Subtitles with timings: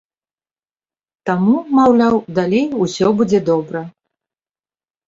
[1.31, 3.89] Таму, маўляў, далей усё будзе добра.